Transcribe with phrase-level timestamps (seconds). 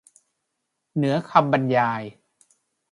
[0.95, 2.01] เหนือคำบรรยาย